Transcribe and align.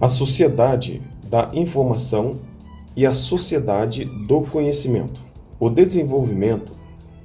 A 0.00 0.08
sociedade 0.08 1.02
da 1.28 1.50
informação 1.52 2.38
e 2.94 3.04
a 3.04 3.12
sociedade 3.12 4.04
do 4.04 4.42
conhecimento. 4.42 5.20
O 5.58 5.68
desenvolvimento 5.68 6.72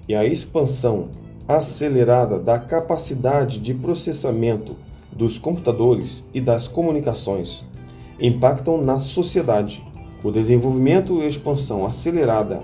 e 0.09 0.15
a 0.15 0.25
expansão 0.25 1.09
acelerada 1.47 2.39
da 2.39 2.57
capacidade 2.57 3.59
de 3.59 3.75
processamento 3.75 4.75
dos 5.11 5.37
computadores 5.37 6.25
e 6.33 6.41
das 6.41 6.67
comunicações 6.67 7.63
impactam 8.19 8.81
na 8.81 8.97
sociedade. 8.97 9.85
O 10.23 10.31
desenvolvimento 10.31 11.21
e 11.21 11.27
expansão 11.27 11.85
acelerada 11.85 12.63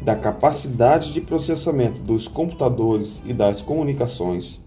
da 0.00 0.14
capacidade 0.14 1.12
de 1.12 1.20
processamento 1.20 2.00
dos 2.00 2.28
computadores 2.28 3.20
e 3.26 3.32
das 3.32 3.62
comunicações 3.62 4.60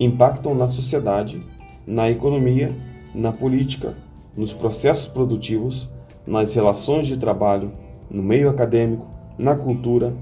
impactam 0.00 0.56
na 0.56 0.66
sociedade, 0.66 1.40
na 1.86 2.10
economia, 2.10 2.74
na 3.14 3.32
política, 3.32 3.94
nos 4.36 4.52
processos 4.52 5.08
produtivos, 5.08 5.88
nas 6.26 6.54
relações 6.54 7.06
de 7.06 7.16
trabalho, 7.16 7.72
no 8.10 8.22
meio 8.22 8.48
acadêmico, 8.48 9.10
na 9.38 9.56
cultura 9.56 10.14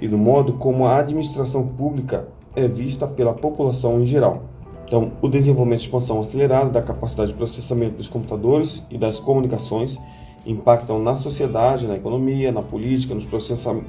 e 0.00 0.08
no 0.08 0.18
modo 0.18 0.54
como 0.54 0.86
a 0.86 0.98
administração 0.98 1.66
pública 1.66 2.28
é 2.54 2.66
vista 2.68 3.06
pela 3.06 3.32
população 3.32 4.00
em 4.00 4.06
geral. 4.06 4.44
Então, 4.86 5.12
o 5.20 5.28
desenvolvimento 5.28 5.80
e 5.80 5.84
expansão 5.84 6.18
acelerada 6.20 6.70
da 6.70 6.82
capacidade 6.82 7.30
de 7.30 7.36
processamento 7.36 7.96
dos 7.96 8.08
computadores 8.08 8.84
e 8.90 8.96
das 8.96 9.20
comunicações 9.20 9.98
impactam 10.46 10.98
na 10.98 11.14
sociedade, 11.14 11.86
na 11.86 11.96
economia, 11.96 12.50
na 12.50 12.62
política, 12.62 13.14
nos, 13.14 13.28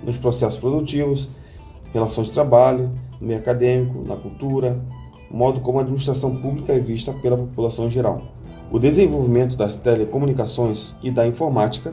nos 0.03 0.17
processos 0.17 0.59
produtivos, 0.59 1.29
relações 1.93 2.27
de 2.27 2.33
trabalho, 2.33 2.91
no 3.19 3.27
meio 3.27 3.39
acadêmico, 3.39 4.03
na 4.05 4.17
cultura, 4.17 4.79
modo 5.31 5.61
como 5.61 5.79
a 5.79 5.81
administração 5.81 6.35
pública 6.35 6.73
é 6.73 6.79
vista 6.79 7.13
pela 7.13 7.37
população 7.37 7.87
em 7.87 7.89
geral. 7.89 8.23
O 8.71 8.77
desenvolvimento 8.77 9.57
das 9.57 9.75
telecomunicações 9.75 10.93
e 11.01 11.09
da 11.09 11.25
informática 11.25 11.91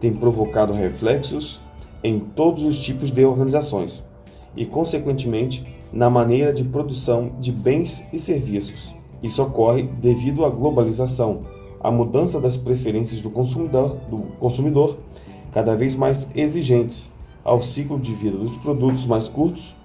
tem 0.00 0.12
provocado 0.12 0.72
reflexos 0.72 1.60
em 2.02 2.18
todos 2.18 2.64
os 2.64 2.80
tipos 2.80 3.12
de 3.12 3.24
organizações 3.24 4.04
e, 4.56 4.66
consequentemente, 4.66 5.64
na 5.92 6.10
maneira 6.10 6.52
de 6.52 6.64
produção 6.64 7.30
de 7.38 7.52
bens 7.52 8.04
e 8.12 8.18
serviços. 8.18 8.92
Isso 9.22 9.40
ocorre 9.40 9.84
devido 9.84 10.44
à 10.44 10.50
globalização, 10.50 11.42
à 11.80 11.92
mudança 11.92 12.40
das 12.40 12.56
preferências 12.56 13.22
do 13.22 13.30
consumidor, 13.30 13.96
do 14.10 14.18
consumidor 14.40 14.98
cada 15.52 15.76
vez 15.76 15.94
mais 15.94 16.28
exigentes, 16.34 17.12
ao 17.44 17.62
ciclo 17.62 18.00
de 18.00 18.12
vida 18.12 18.36
dos 18.36 18.56
produtos 18.56 19.06
mais 19.06 19.28
curtos 19.28 19.76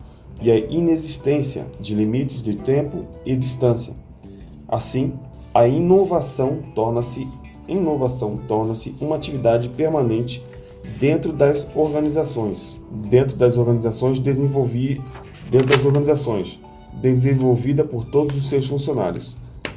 e 0.41 0.51
à 0.51 0.57
inexistência 0.57 1.67
de 1.79 1.93
limites 1.93 2.41
de 2.41 2.55
tempo 2.55 3.05
e 3.25 3.35
distância. 3.35 3.93
Assim, 4.67 5.13
a 5.53 5.67
inovação 5.67 6.63
torna-se 6.73 7.27
inovação 7.67 8.35
torna-se 8.35 8.95
uma 8.99 9.15
atividade 9.15 9.69
permanente 9.69 10.43
dentro 10.99 11.31
das 11.31 11.69
organizações, 11.75 12.79
dentro 12.91 13.37
das 13.37 13.57
organizações 13.57 14.19
desenvolver 14.19 15.01
dentro 15.49 15.67
das 15.67 15.85
organizações, 15.85 16.59
desenvolvida 17.01 17.83
por 17.83 18.05
todos 18.05 18.37
os 18.37 18.47
seus 18.47 18.67
funcionários. 18.67 19.35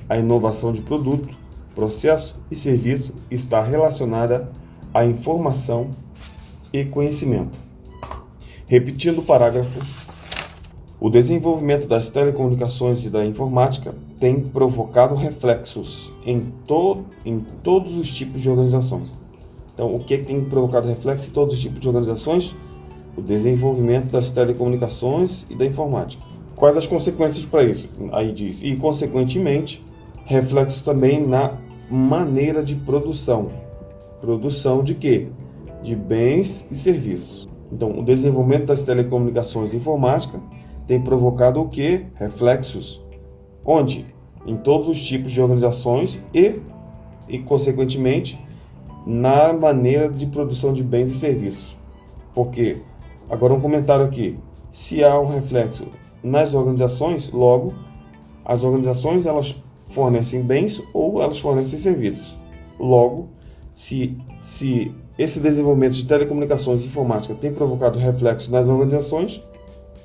A 0.09 0.17
inovação 0.17 0.73
de 0.73 0.81
produto, 0.83 1.29
processo 1.75 2.37
e 2.49 2.55
serviço 2.55 3.17
está 3.29 3.61
relacionada 3.61 4.53
à 4.93 5.05
informação 5.05 5.91
e 6.73 6.85
conhecimento. 6.85 7.59
Repetindo 8.67 9.19
o 9.19 9.25
parágrafo, 9.25 9.81
o 11.05 11.11
desenvolvimento 11.11 11.87
das 11.87 12.09
telecomunicações 12.09 13.05
e 13.05 13.11
da 13.11 13.27
informática 13.27 13.95
tem 14.19 14.41
provocado 14.41 15.15
reflexos 15.15 16.11
em, 16.25 16.51
to 16.67 17.05
em 17.27 17.41
todos 17.63 17.95
os 17.99 18.11
tipos 18.11 18.41
de 18.41 18.49
organizações. 18.49 19.15
Então, 19.75 19.95
o 19.95 20.03
que, 20.03 20.17
tem 20.17 20.43
provocado 20.43 20.89
reflexos 20.89 21.29
em 21.29 21.33
todos 21.33 21.57
os 21.57 21.61
tipos 21.61 21.79
de 21.79 21.89
organizações? 21.89 22.57
o 23.17 23.21
desenvolvimento 23.21 24.11
das 24.11 24.31
telecomunicações 24.31 25.47
e 25.51 25.55
da 25.55 25.67
informática. 25.67 26.23
Quais 26.57 26.75
as 26.75 26.87
consequências 26.87 27.45
para 27.45 27.63
isso? 27.63 27.91
Aí 28.11 28.33
diz, 28.33 28.63
e 28.63 28.75
consequentemente, 28.75 29.85
reflexos 30.25 30.81
também 30.81 31.25
na 31.25 31.53
maneira 31.91 32.63
de 32.63 32.75
produção. 32.75 33.51
Produção 34.23 34.83
de 34.83 34.95
quê? 34.95 35.29
De 35.83 35.95
bens 35.95 36.67
e 36.71 36.75
serviços. 36.75 37.47
Então, 37.71 37.99
o 37.99 38.03
desenvolvimento 38.03 38.65
das 38.65 38.81
telecomunicações 38.81 39.75
e 39.75 39.77
informática 39.77 40.41
tem 40.87 41.01
provocado 41.01 41.61
o 41.61 41.69
que? 41.69 42.07
Reflexos. 42.15 43.05
Onde? 43.65 44.07
Em 44.47 44.57
todos 44.57 44.89
os 44.89 45.03
tipos 45.05 45.33
de 45.33 45.41
organizações 45.41 46.23
e, 46.33 46.61
e 47.29 47.39
consequentemente, 47.39 48.39
na 49.07 49.53
maneira 49.53 50.09
de 50.09 50.27
produção 50.27 50.73
de 50.73 50.83
bens 50.83 51.11
e 51.11 51.15
serviços. 51.15 51.77
Porque 52.35 52.83
Agora 53.29 53.55
um 53.55 53.61
comentário 53.61 54.05
aqui. 54.05 54.39
Se 54.71 55.03
há 55.03 55.19
um 55.19 55.27
reflexo 55.27 55.87
nas 56.23 56.53
organizações, 56.55 57.31
logo 57.31 57.75
as 58.45 58.63
organizações 58.63 59.25
elas 59.25 59.57
fornecem 59.87 60.43
bens 60.43 60.83
ou 60.93 61.23
elas 61.23 61.39
fornecem 61.39 61.79
serviços. 61.79 62.43
Logo, 62.79 63.29
se, 63.75 64.17
se 64.43 64.95
esse 65.19 65.41
desenvolvimento 65.41 65.95
de 65.95 66.05
telecomunicações 66.05 66.83
e 66.83 66.87
informática 66.87 67.35
tem 67.35 67.53
provocado 67.53 67.99
reflexo 67.99 68.51
nas 68.51 68.69
organizações, 68.69 69.43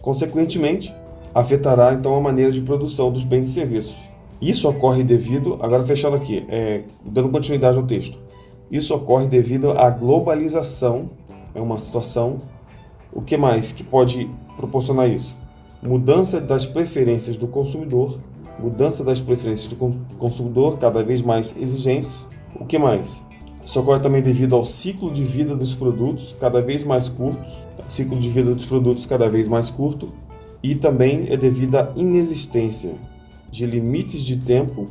consequentemente, 0.02 0.94
afetará 1.34 1.94
então 1.94 2.16
a 2.16 2.22
maneira 2.22 2.52
de 2.52 2.62
produção 2.62 3.12
dos 3.12 3.24
bens 3.24 3.50
e 3.50 3.54
serviços. 3.54 4.10
Isso 4.42 4.70
ocorre 4.70 5.04
devido, 5.04 5.58
agora 5.62 5.84
fechando 5.84 6.16
aqui, 6.16 6.46
é, 6.50 6.84
dando 7.06 7.30
continuidade 7.30 7.78
ao 7.78 7.84
texto, 7.84 8.18
isso 8.72 8.96
ocorre 8.96 9.28
devido 9.28 9.72
à 9.72 9.90
globalização, 9.90 11.10
é 11.54 11.60
uma 11.60 11.80
situação 11.80 12.38
o 13.12 13.22
que 13.22 13.36
mais 13.36 13.72
que 13.72 13.84
pode 13.84 14.30
proporcionar 14.56 15.10
isso? 15.10 15.36
Mudança 15.82 16.40
das 16.40 16.66
preferências 16.66 17.38
do 17.38 17.48
consumidor, 17.48 18.20
mudança 18.60 19.04
das 19.04 19.20
preferências 19.20 19.68
do 19.68 19.76
consumidor 20.18 20.78
cada 20.78 21.04
vez 21.04 21.22
mais 21.22 21.56
exigentes. 21.58 22.28
O 22.60 22.66
que 22.66 22.78
mais? 22.78 23.26
Isso 23.70 23.80
ocorre 23.80 24.00
também 24.00 24.20
devido 24.20 24.56
ao 24.56 24.66
ciclo 24.66 25.14
de 25.14 25.24
vida 25.24 25.56
dos 25.56 25.76
produtos 25.76 26.36
cada 26.40 26.60
vez 26.60 26.84
mais 26.84 27.08
curto, 27.08 27.46
ciclo 27.88 28.20
de 28.20 28.28
vida 28.28 28.56
dos 28.56 28.66
produtos 28.66 29.06
cada 29.06 29.30
vez 29.30 29.48
mais 29.48 29.70
curto, 29.70 30.12
e 30.64 30.74
também 30.74 31.28
é 31.30 31.38
devido 31.38 31.76
à 31.76 31.94
inexistência 31.96 32.96
de 33.52 33.68
limites 33.68 34.22
de 34.22 34.38
tempo 34.38 34.88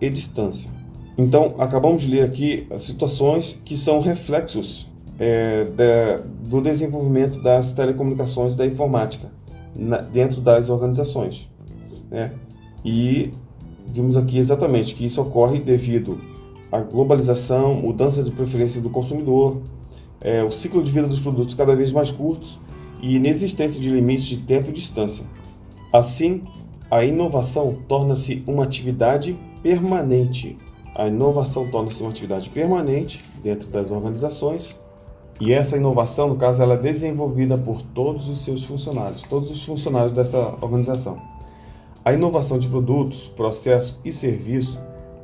e 0.00 0.08
distância. 0.08 0.70
Então, 1.18 1.56
acabamos 1.58 2.02
de 2.02 2.08
ler 2.08 2.22
aqui 2.22 2.68
as 2.70 2.82
situações 2.82 3.60
que 3.64 3.76
são 3.76 4.00
reflexos 4.00 4.88
é, 5.18 5.66
do 6.44 6.60
desenvolvimento 6.60 7.42
das 7.42 7.72
telecomunicações 7.72 8.54
da 8.54 8.64
informática 8.64 9.28
na, 9.74 10.02
dentro 10.02 10.40
das 10.40 10.70
organizações. 10.70 11.50
Né? 12.08 12.32
E 12.84 13.32
vimos 13.88 14.16
aqui 14.16 14.38
exatamente 14.38 14.94
que 14.94 15.04
isso 15.04 15.20
ocorre 15.20 15.58
devido 15.58 16.29
à 16.70 16.80
globalização, 16.80 17.74
mudança 17.74 18.22
de 18.22 18.30
preferência 18.30 18.80
do 18.80 18.90
consumidor, 18.90 19.60
é, 20.20 20.42
o 20.44 20.50
ciclo 20.50 20.82
de 20.82 20.90
vida 20.90 21.06
dos 21.06 21.20
produtos 21.20 21.54
cada 21.54 21.74
vez 21.74 21.92
mais 21.92 22.10
curtos 22.10 22.60
e 23.02 23.16
inexistência 23.16 23.80
de 23.80 23.90
limites 23.90 24.24
de 24.24 24.36
tempo 24.38 24.70
e 24.70 24.72
distância. 24.72 25.24
Assim, 25.92 26.42
a 26.90 27.04
inovação 27.04 27.76
torna-se 27.88 28.44
uma 28.46 28.64
atividade 28.64 29.38
permanente. 29.62 30.58
A 30.94 31.08
inovação 31.08 31.68
torna-se 31.70 32.02
uma 32.02 32.10
atividade 32.10 32.50
permanente 32.50 33.24
dentro 33.42 33.68
das 33.68 33.90
organizações 33.90 34.78
e 35.40 35.54
essa 35.54 35.78
inovação, 35.78 36.28
no 36.28 36.36
caso, 36.36 36.62
ela 36.62 36.74
é 36.74 36.76
desenvolvida 36.76 37.56
por 37.56 37.80
todos 37.80 38.28
os 38.28 38.44
seus 38.44 38.62
funcionários, 38.62 39.22
todos 39.22 39.50
os 39.50 39.64
funcionários 39.64 40.12
dessa 40.12 40.38
organização. 40.60 41.18
A 42.04 42.12
inovação 42.12 42.58
de 42.58 42.68
produtos, 42.68 43.28
processo 43.28 43.98
e 44.04 44.12
serviço 44.12 44.78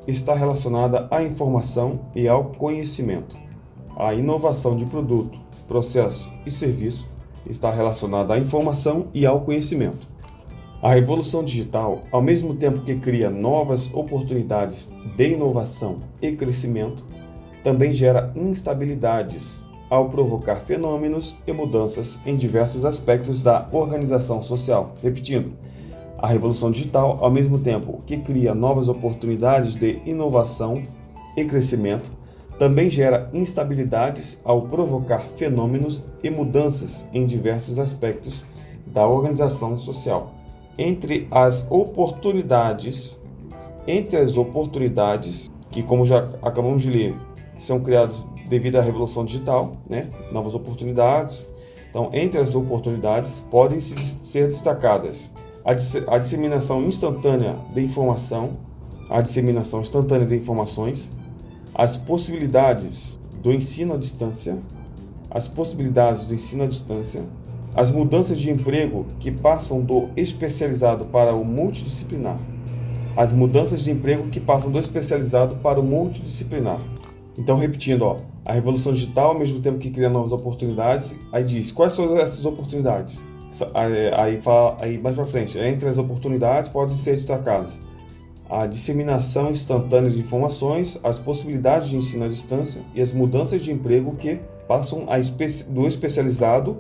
está 0.07 0.35
relacionada 0.35 1.09
à 1.11 1.23
informação 1.23 2.01
e 2.15 2.29
ao 2.29 2.45
conhecimento. 2.45 3.37
A 3.97 4.15
inovação 4.15 4.77
de 4.77 4.85
produto, 4.85 5.39
processo 5.67 6.31
e 6.45 6.51
serviço 6.51 7.09
está 7.49 7.71
relacionada 7.71 8.35
à 8.35 8.39
informação 8.39 9.07
e 9.15 9.25
ao 9.25 9.41
conhecimento. 9.41 10.07
A 10.83 10.93
revolução 10.95 11.43
digital, 11.43 12.03
ao 12.13 12.21
mesmo 12.21 12.55
tempo 12.55 12.83
que 12.83 12.97
cria 12.97 13.31
novas 13.31 13.93
oportunidades 13.95 14.93
de 15.17 15.33
inovação 15.33 15.99
e 16.21 16.33
crescimento, 16.33 17.05
também 17.65 17.93
gera 17.93 18.33
instabilidades 18.37 19.65
ao 19.89 20.09
provocar 20.09 20.57
fenômenos 20.57 21.37
e 21.47 21.53
mudanças 21.53 22.21
em 22.27 22.37
diversos 22.37 22.85
aspectos 22.85 23.41
da 23.41 23.67
organização 23.73 24.43
social. 24.43 24.95
Repetindo, 25.03 25.53
a 26.27 26.29
revolução 26.29 26.73
digital, 26.73 27.19
ao 27.21 27.31
mesmo 27.31 27.61
tempo 27.61 28.03
que 28.05 28.17
cria 28.17 28.53
novas 28.53 28.89
oportunidades 28.89 29.77
de 29.77 30.03
inovação 30.05 30.83
e 31.37 31.45
crescimento, 31.45 32.11
também 32.59 32.91
gera 32.91 33.31
instabilidades 33.33 34.41
ao 34.45 34.63
provocar 34.63 35.21
fenômenos 35.21 36.03
e 36.25 36.29
mudanças 36.29 37.09
em 37.15 37.27
diversos 37.27 37.79
aspectos 37.79 38.45
da 38.89 39.07
organização 39.07 39.79
social. 39.79 40.35
Entre 40.77 41.29
as 41.31 41.65
oportunidades, 41.71 43.23
entre 43.87 44.17
as 44.17 44.37
oportunidades 44.37 45.49
que, 45.71 45.81
como 45.81 46.05
já 46.05 46.29
acabamos 46.43 46.83
de 46.83 46.91
ler, 46.91 47.15
são 47.57 47.79
criados 47.79 48.27
devido 48.49 48.77
à 48.77 48.83
revolução 48.83 49.25
digital, 49.25 49.75
né? 49.89 50.11
novas 50.33 50.55
oportunidades. 50.55 51.47
Então, 51.89 52.11
entre 52.13 52.41
as 52.41 52.57
oportunidades, 52.57 53.39
podem 53.49 53.81
ser 53.81 54.49
destacadas 54.49 55.36
a 55.67 56.19
disseminação 56.19 56.85
instantânea 56.85 57.57
de 57.75 57.83
informação, 57.83 58.51
a 59.11 59.21
disseminação 59.21 59.81
instantânea 59.81 60.25
de 60.25 60.37
informações, 60.37 61.11
as 61.75 61.97
possibilidades 61.97 63.19
do 63.43 63.53
ensino 63.53 63.95
à 63.95 63.97
distância, 63.97 64.59
as 65.29 65.49
possibilidades 65.49 66.25
do 66.25 66.35
ensino 66.35 66.63
à 66.63 66.67
distância, 66.69 67.25
as 67.75 67.91
mudanças 67.91 68.39
de 68.39 68.49
emprego 68.49 69.07
que 69.19 69.33
passam 69.33 69.81
do 69.81 70.09
especializado 70.17 71.07
para 71.07 71.35
o 71.35 71.45
multidisciplinar, 71.45 72.39
as 73.17 73.33
mudanças 73.33 73.81
de 73.81 73.91
emprego 73.91 74.29
que 74.29 74.39
passam 74.39 74.71
do 74.71 74.79
especializado 74.79 75.57
para 75.57 75.81
o 75.81 75.83
multidisciplinar. 75.83 76.79
Então, 77.37 77.59
repetindo, 77.59 78.03
ó, 78.03 78.19
a 78.45 78.53
revolução 78.53 78.93
digital, 78.93 79.31
ao 79.31 79.39
mesmo 79.39 79.59
tempo 79.59 79.79
que 79.79 79.91
cria 79.91 80.09
novas 80.09 80.31
oportunidades, 80.31 81.17
aí 81.33 81.43
diz 81.43 81.73
quais 81.73 81.93
são 81.93 82.17
essas 82.19 82.45
oportunidades? 82.47 83.21
Aí, 83.75 84.41
aí 84.81 84.99
mais 84.99 85.17
para 85.17 85.27
frente, 85.27 85.59
entre 85.59 85.89
as 85.89 85.99
oportunidades 85.99 86.71
podem 86.71 86.97
ser 86.97 87.15
destacadas 87.15 87.81
a 88.49 88.67
disseminação 88.67 89.51
instantânea 89.51 90.11
de 90.11 90.21
informações, 90.21 90.99
as 91.03 91.19
possibilidades 91.19 91.89
de 91.89 91.97
ensino 91.97 92.25
à 92.25 92.29
distância 92.29 92.81
e 92.95 93.01
as 93.01 93.13
mudanças 93.13 93.63
de 93.63 93.73
emprego 93.73 94.17
que 94.17 94.41
passam 94.69 95.07
do 95.69 95.87
especializado 95.87 96.79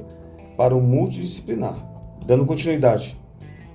para 0.56 0.74
o 0.74 0.80
multidisciplinar. 0.80 1.76
Dando 2.24 2.46
continuidade. 2.46 3.18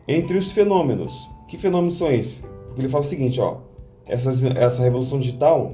Entre 0.07 0.37
os 0.37 0.51
fenômenos, 0.51 1.29
que 1.47 1.57
fenômenos 1.57 1.97
são 1.97 2.11
esses? 2.11 2.45
Porque 2.67 2.81
ele 2.81 2.89
fala 2.89 3.03
o 3.03 3.07
seguinte, 3.07 3.39
ó, 3.39 3.57
essa, 4.07 4.31
essa 4.57 4.83
revolução 4.83 5.19
digital 5.19 5.73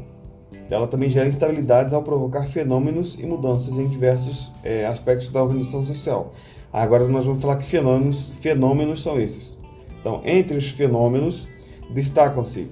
ela 0.70 0.88
também 0.88 1.10
gera 1.10 1.30
instabilidades 1.30 1.94
ao 1.94 2.04
provocar 2.04 2.46
fenômenos 2.46 3.16
e 3.16 3.26
mudanças 3.26 3.78
em 3.78 3.88
diversos 3.88 4.52
é, 4.64 4.86
aspectos 4.86 5.30
da 5.30 5.42
organização 5.42 5.86
social. 5.86 6.34
Agora 6.72 7.08
nós 7.08 7.26
vamos 7.26 7.42
falar 7.42 7.58
que 7.58 7.66
fenômenos, 7.66 8.30
fenômenos 8.40 9.02
são 9.02 9.20
esses. 9.20 9.58
Então, 10.00 10.22
entre 10.26 10.58
os 10.58 10.70
fenômenos 10.70 11.48
destacam-se 11.94 12.70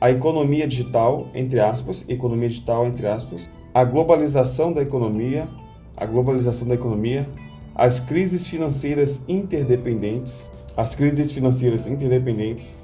a 0.00 0.10
economia 0.10 0.66
digital, 0.66 1.28
entre 1.34 1.60
aspas, 1.60 2.04
economia 2.08 2.48
digital, 2.48 2.86
entre 2.86 3.06
aspas, 3.06 3.48
a 3.72 3.84
globalização 3.84 4.72
da 4.72 4.82
economia, 4.82 5.48
a 5.96 6.04
globalização 6.04 6.66
da 6.66 6.74
economia, 6.74 7.28
as 7.74 8.00
crises 8.00 8.46
financeiras 8.46 9.22
interdependentes, 9.28 10.50
as 10.76 10.94
crises 10.94 11.32
financeiras 11.32 11.86
interdependentes, 11.86 12.76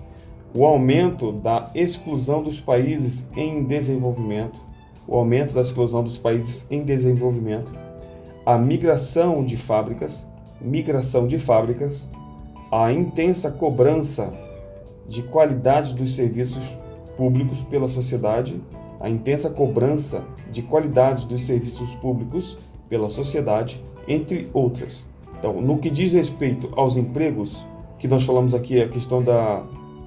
o 0.55 0.65
aumento 0.65 1.33
da 1.33 1.71
exclusão 1.75 2.43
dos 2.43 2.61
países 2.61 3.25
em 3.37 3.65
desenvolvimento, 3.65 4.61
o 5.07 5.17
aumento 5.17 5.55
da 5.55 5.63
exclusão 5.63 6.03
dos 6.03 6.19
países 6.19 6.67
em 6.71 6.85
desenvolvimento, 6.85 7.73
a 8.49 8.57
migração 8.57 9.45
de 9.45 9.59
fábricas, 9.59 10.27
migração 10.59 11.27
de 11.27 11.39
fábricas, 11.39 12.11
a 12.73 12.91
intensa 12.91 13.51
cobrança 13.51 14.33
de 15.07 15.23
qualidade 15.23 15.95
dos 15.95 16.15
serviços 16.15 16.65
públicos 17.15 17.61
pela 17.65 17.89
sociedade, 17.89 18.59
a 19.01 19.11
intensa 19.11 19.51
cobrança 19.51 20.25
de 20.51 20.63
qualidade 20.63 21.27
dos 21.27 21.45
serviços 21.45 21.95
públicos 21.97 22.57
pela 22.89 23.11
sociedade, 23.11 23.85
entre 24.09 24.49
outras. 24.55 25.07
Então, 25.39 25.61
no 25.61 25.77
que 25.77 25.91
diz 25.91 26.15
respeito 26.15 26.71
aos 26.75 26.97
empregos, 26.97 27.63
que 27.99 28.09
nós 28.09 28.25
falamos 28.25 28.55
aqui 28.55 28.81
a 28.81 28.89
questão 28.89 29.23
da, 29.23 29.63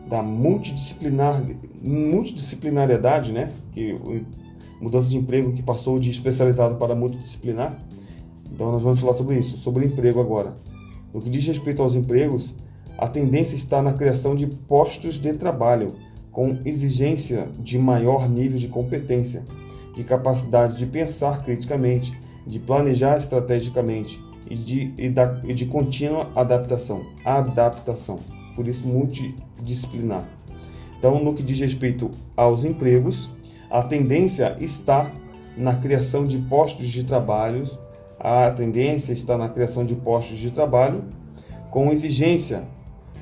da 0.10 0.24
multidisciplinar, 0.24 1.44
multidisciplinariedade, 1.80 3.32
né? 3.32 3.54
Que 3.72 3.96
mudança 4.82 5.10
de 5.10 5.18
emprego 5.18 5.52
que 5.52 5.62
passou 5.62 6.00
de 6.00 6.10
especializado 6.10 6.78
para 6.78 6.96
multidisciplinar. 6.96 7.78
Então 8.52 8.72
nós 8.72 8.82
vamos 8.82 9.00
falar 9.00 9.14
sobre 9.14 9.38
isso, 9.38 9.58
sobre 9.58 9.86
emprego 9.86 10.20
agora. 10.20 10.56
No 11.14 11.22
que 11.22 11.30
diz 11.30 11.46
respeito 11.46 11.82
aos 11.82 11.96
empregos, 11.96 12.54
a 12.98 13.08
tendência 13.08 13.56
está 13.56 13.82
na 13.82 13.94
criação 13.94 14.36
de 14.36 14.48
postos 14.48 15.18
de 15.18 15.34
trabalho 15.34 15.96
com 16.32 16.58
exigência 16.66 17.50
de 17.60 17.78
maior 17.78 18.30
nível 18.30 18.58
de 18.58 18.68
competência, 18.68 19.44
de 19.96 20.04
capacidade 20.04 20.78
de 20.78 20.86
pensar 20.86 21.44
criticamente, 21.44 22.18
de 22.48 22.60
planejar 22.60 23.18
estrategicamente 23.18 24.22
e 24.50 24.56
de, 24.56 24.94
e 24.98 25.10
da, 25.10 25.42
e 25.44 25.54
de 25.54 25.66
contínua 25.66 26.30
adaptação. 26.36 27.06
Adaptação. 27.26 28.20
Por 28.56 28.68
isso, 28.68 28.88
multidisciplinar. 28.88 30.26
Então, 30.98 31.22
no 31.24 31.34
que 31.34 31.44
diz 31.44 31.60
respeito 31.60 32.12
aos 32.36 32.64
empregos, 32.64 33.30
a 33.70 33.82
tendência 33.82 34.56
está 34.60 35.12
na 35.58 35.76
criação 35.76 36.26
de 36.26 36.38
postos 36.38 36.88
de 36.88 37.04
trabalho 37.04 37.68
a 38.24 38.52
tendência 38.52 39.14
está 39.14 39.36
na 39.36 39.50
criação 39.50 39.84
de 39.84 39.96
postos 39.96 40.38
de 40.38 40.52
trabalho 40.52 41.04
com 41.72 41.92
exigência 41.92 42.68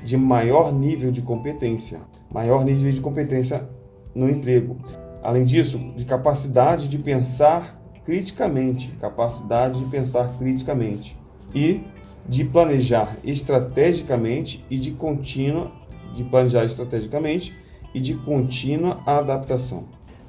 de 0.04 0.16
maior 0.16 0.72
nível 0.72 1.10
de 1.10 1.22
competência, 1.22 2.00
maior 2.32 2.64
nível 2.64 2.92
de 2.92 3.00
competência 3.00 3.66
no 4.14 4.28
emprego. 4.28 4.76
Além 5.22 5.44
disso, 5.44 5.78
de 5.96 6.04
capacidade 6.04 6.88
de 6.88 6.98
pensar 6.98 7.80
criticamente, 8.04 8.88
capacidade 9.00 9.78
de 9.78 9.84
pensar 9.86 10.36
criticamente 10.38 11.16
e 11.54 11.80
de 12.28 12.44
planejar 12.44 13.16
estrategicamente 13.24 14.64
e 14.70 14.78
de 14.78 14.90
contínua 14.92 15.72
de 16.14 16.24
planejar 16.24 16.64
estrategicamente 16.64 17.54
e 17.94 18.00
de 18.00 18.14
contínua 18.14 18.98
adaptação. 19.06 19.84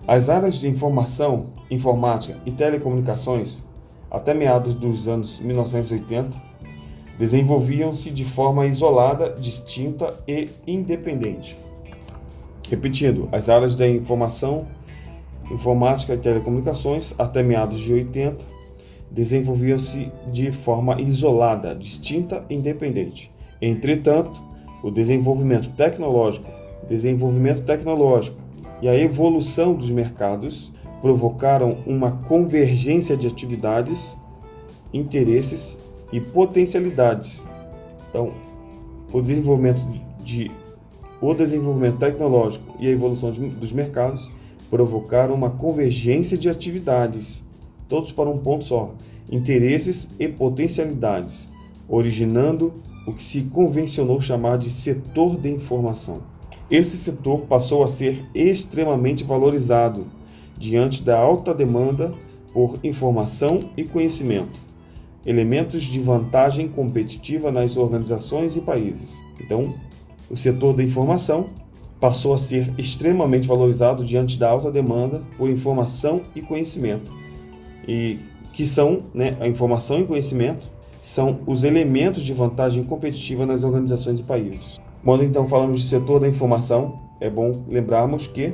As 0.08 0.30
áreas 0.30 0.56
de 0.56 0.68
informação, 0.68 1.48
informática 1.70 2.38
e 2.46 2.52
telecomunicações 2.52 3.66
até 4.12 4.34
meados 4.34 4.74
dos 4.74 5.08
anos 5.08 5.40
1980, 5.40 6.38
desenvolviam-se 7.18 8.12
de 8.12 8.26
forma 8.26 8.66
isolada, 8.66 9.30
distinta 9.40 10.14
e 10.28 10.50
independente. 10.68 11.58
Repetindo, 12.70 13.30
as 13.32 13.48
áreas 13.48 13.74
da 13.74 13.88
informação, 13.88 14.68
informática 15.50 16.14
e 16.14 16.18
telecomunicações, 16.18 17.16
até 17.18 17.42
meados 17.42 17.80
de 17.80 17.94
80, 17.94 18.44
desenvolviam-se 19.10 20.12
de 20.32 20.52
forma 20.52 21.00
isolada, 21.00 21.76
distinta 21.76 22.44
e 22.50 22.56
independente. 22.56 23.32
Entretanto, 23.62 24.42
o 24.82 24.90
desenvolvimento 24.90 25.70
tecnológico, 25.72 26.50
desenvolvimento 26.88 27.62
tecnológico 27.62 28.38
e 28.82 28.90
a 28.90 28.96
evolução 28.96 29.74
dos 29.74 29.92
mercados 29.92 30.74
provocaram 31.02 31.78
uma 31.86 32.12
convergência 32.12 33.18
de 33.18 33.28
atividades, 33.28 34.16
interesses 34.94 35.78
e 36.12 36.20
potencialidades. 36.20 37.50
Então, 38.10 38.34
o 39.12 39.22
desenvolvimento 39.22 39.86
de 40.24 40.52
o 41.20 41.36
desenvolvimento 41.36 42.00
tecnológico 42.00 42.76
e 42.80 42.88
a 42.88 42.92
evolução 42.92 43.32
de, 43.32 43.48
dos 43.48 43.72
mercados 43.72 44.32
provocaram 44.72 45.36
uma 45.36 45.52
convergência 45.52 46.36
de 46.36 46.50
atividades, 46.50 47.44
todos 47.88 48.12
para 48.12 48.30
um 48.30 48.40
ponto 48.40 48.66
só, 48.66 48.96
interesses 49.30 50.10
e 50.20 50.28
potencialidades, 50.28 51.48
originando 51.88 52.74
o 53.06 53.14
que 53.14 53.24
se 53.24 53.44
convencionou 53.44 54.20
chamar 54.20 54.58
de 54.58 54.70
setor 54.70 55.38
de 55.38 55.52
informação. 55.52 56.22
Esse 56.72 56.98
setor 56.98 57.42
passou 57.42 57.84
a 57.84 57.88
ser 57.88 58.26
extremamente 58.34 59.24
valorizado 59.24 60.08
diante 60.62 61.02
da 61.02 61.20
alta 61.20 61.54
demanda 61.54 62.14
por 62.54 62.80
informação 62.84 63.72
e 63.76 63.84
conhecimento, 63.84 64.60
elementos 65.26 65.84
de 65.84 66.00
vantagem 66.00 66.68
competitiva 66.68 67.52
nas 67.52 67.78
organizações 67.78 68.56
e 68.56 68.62
países. 68.62 69.20
Então, 69.40 69.74
o 70.30 70.38
setor 70.38 70.76
da 70.76 70.84
informação 70.84 71.50
passou 72.00 72.34
a 72.34 72.38
ser 72.38 72.74
extremamente 72.78 73.48
valorizado 73.48 74.06
diante 74.06 74.38
da 74.38 74.50
alta 74.50 74.72
demanda 74.72 75.24
por 75.38 75.50
informação 75.50 76.22
e 76.36 76.42
conhecimento, 76.42 77.12
e 77.88 78.20
que 78.54 78.66
são, 78.66 79.04
né, 79.14 79.38
a 79.40 79.48
informação 79.48 80.00
e 80.00 80.06
conhecimento 80.06 80.70
são 81.02 81.40
os 81.48 81.64
elementos 81.64 82.24
de 82.24 82.34
vantagem 82.34 82.84
competitiva 82.84 83.46
nas 83.46 83.64
organizações 83.64 84.20
e 84.20 84.24
países. 84.24 84.80
Quando 85.04 85.24
então 85.24 85.48
falamos 85.48 85.82
de 85.82 85.88
setor 85.88 86.20
da 86.20 86.28
informação, 86.28 87.00
é 87.20 87.30
bom 87.30 87.64
lembrarmos 87.68 88.28
que 88.28 88.54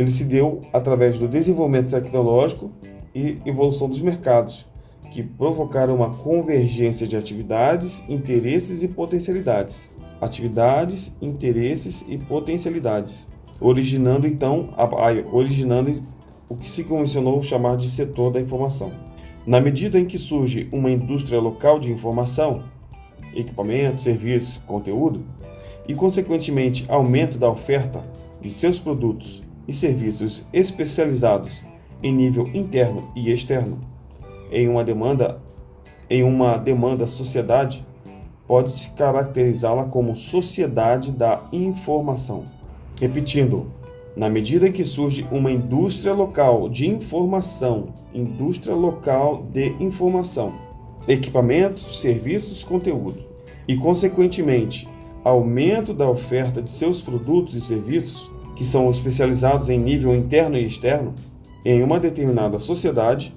ele 0.00 0.10
se 0.10 0.24
deu 0.24 0.62
através 0.72 1.18
do 1.18 1.28
desenvolvimento 1.28 1.90
tecnológico 1.90 2.70
e 3.14 3.36
evolução 3.44 3.86
dos 3.86 4.00
mercados, 4.00 4.66
que 5.10 5.22
provocaram 5.22 5.94
uma 5.94 6.08
convergência 6.08 7.06
de 7.06 7.16
atividades, 7.16 8.02
interesses 8.08 8.82
e 8.82 8.88
potencialidades. 8.88 9.90
Atividades, 10.18 11.14
interesses 11.20 12.02
e 12.08 12.16
potencialidades, 12.16 13.28
originando 13.60 14.26
então 14.26 14.70
a, 14.72 14.84
a, 14.84 15.34
originando 15.34 16.02
o 16.48 16.56
que 16.56 16.70
se 16.70 16.82
convencionou 16.82 17.42
chamar 17.42 17.76
de 17.76 17.90
setor 17.90 18.32
da 18.32 18.40
informação. 18.40 18.92
Na 19.46 19.60
medida 19.60 20.00
em 20.00 20.06
que 20.06 20.18
surge 20.18 20.66
uma 20.72 20.90
indústria 20.90 21.38
local 21.38 21.78
de 21.78 21.92
informação, 21.92 22.62
equipamento, 23.34 24.00
serviços, 24.00 24.56
conteúdo, 24.66 25.26
e 25.86 25.94
consequentemente 25.94 26.84
aumento 26.88 27.38
da 27.38 27.50
oferta 27.50 28.02
de 28.40 28.50
seus 28.50 28.80
produtos 28.80 29.42
e 29.70 29.72
serviços 29.72 30.44
especializados 30.52 31.64
em 32.02 32.12
nível 32.12 32.48
interno 32.52 33.08
e 33.14 33.30
externo, 33.30 33.78
em 34.50 34.68
uma 34.68 34.82
demanda 34.82 35.40
em 36.12 36.24
uma 36.24 36.56
demanda 36.56 37.06
sociedade, 37.06 37.86
pode-se 38.44 38.90
caracterizá-la 38.90 39.84
como 39.84 40.16
sociedade 40.16 41.12
da 41.12 41.44
informação. 41.52 42.42
Repetindo, 43.00 43.70
na 44.16 44.28
medida 44.28 44.66
em 44.66 44.72
que 44.72 44.84
surge 44.84 45.24
uma 45.30 45.52
indústria 45.52 46.12
local 46.12 46.68
de 46.68 46.88
informação, 46.88 47.94
indústria 48.12 48.74
local 48.74 49.44
de 49.52 49.68
informação, 49.78 50.52
equipamentos, 51.06 52.00
serviços, 52.00 52.64
conteúdo, 52.64 53.20
e 53.68 53.76
consequentemente 53.76 54.88
aumento 55.22 55.94
da 55.94 56.10
oferta 56.10 56.60
de 56.60 56.72
seus 56.72 57.00
produtos 57.00 57.54
e 57.54 57.60
serviços, 57.60 58.32
que 58.60 58.66
são 58.66 58.90
especializados 58.90 59.70
em 59.70 59.78
nível 59.78 60.14
interno 60.14 60.58
e 60.58 60.66
externo, 60.66 61.14
em 61.64 61.82
uma 61.82 61.98
determinada 61.98 62.58
sociedade, 62.58 63.34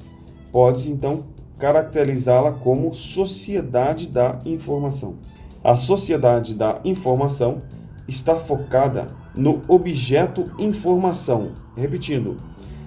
pode-se 0.51 0.91
então 0.91 1.23
caracterizá-la 1.57 2.51
como 2.51 2.93
sociedade 2.93 4.09
da 4.09 4.41
informação. 4.45 5.15
A 5.63 5.77
sociedade 5.77 6.53
da 6.53 6.81
informação 6.83 7.59
está 8.05 8.35
focada 8.35 9.15
no 9.33 9.61
objeto 9.69 10.51
informação. 10.59 11.53
Repetindo, 11.73 12.35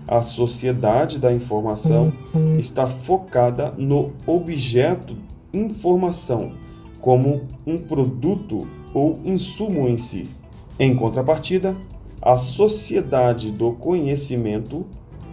a 0.07 0.21
sociedade 0.21 1.19
da 1.19 1.33
informação 1.33 2.13
está 2.59 2.87
focada 2.87 3.73
no 3.79 4.13
objeto 4.27 5.17
informação 5.55 6.53
como 7.01 7.47
um 7.67 7.79
produto 7.79 8.69
ou 8.93 9.23
insumo 9.25 9.89
em 9.89 9.97
si. 9.97 10.29
Em 10.79 10.95
contrapartida, 10.95 11.75
a 12.27 12.37
sociedade 12.37 13.53
do 13.53 13.75
conhecimento 13.75 14.85